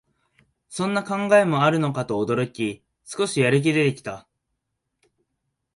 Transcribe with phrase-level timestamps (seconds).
[0.67, 4.27] そんな考え方もあるのかと驚き、少しやる気出てきた